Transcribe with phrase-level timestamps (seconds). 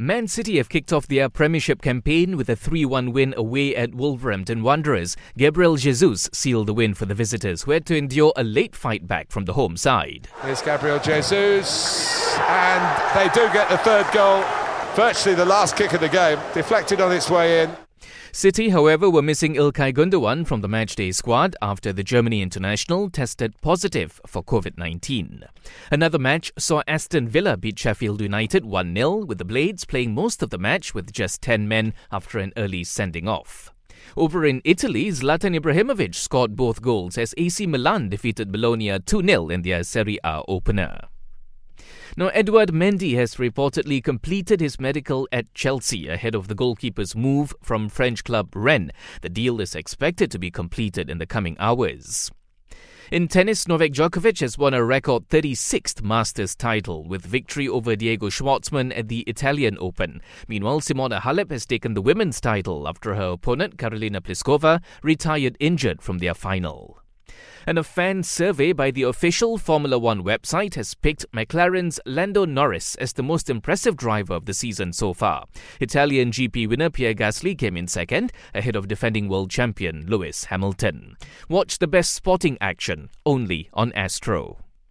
[0.00, 3.94] Man City have kicked off their Premiership campaign with a 3 1 win away at
[3.94, 5.14] Wolverhampton Wanderers.
[5.36, 9.06] Gabriel Jesus sealed the win for the visitors, who had to endure a late fight
[9.06, 10.26] back from the home side.
[10.40, 14.42] Here's Gabriel Jesus, and they do get the third goal.
[14.94, 17.70] Virtually the last kick of the game, deflected on its way in.
[18.32, 23.60] City, however, were missing Ilkay Gundogan from the matchday squad after the Germany international tested
[23.60, 25.44] positive for COVID 19.
[25.90, 30.42] Another match saw Aston Villa beat Sheffield United 1 0, with the Blades playing most
[30.42, 33.72] of the match with just 10 men after an early sending off.
[34.16, 39.48] Over in Italy, Zlatan Ibrahimovic scored both goals as AC Milan defeated Bologna 2 0
[39.48, 41.09] in their Serie A opener.
[42.16, 47.54] Now, Edouard Mendy has reportedly completed his medical at Chelsea ahead of the goalkeeper's move
[47.62, 48.90] from French club Rennes.
[49.22, 52.30] The deal is expected to be completed in the coming hours.
[53.12, 58.28] In tennis, Novak Djokovic has won a record 36th Masters title with victory over Diego
[58.28, 60.20] Schwartzman at the Italian Open.
[60.46, 66.02] Meanwhile, Simona Halep has taken the women's title after her opponent, Karolina Pliskova, retired injured
[66.02, 67.00] from their final.
[67.66, 72.94] And a fan survey by the official Formula One website has picked McLaren's Lando Norris
[72.96, 75.46] as the most impressive driver of the season so far.
[75.80, 81.16] Italian GP winner Pierre Gasly came in second, ahead of defending world champion Lewis Hamilton.
[81.48, 84.58] Watch the best sporting action only on Astro.